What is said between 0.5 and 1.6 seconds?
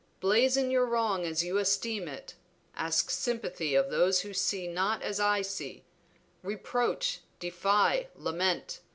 your wrong as you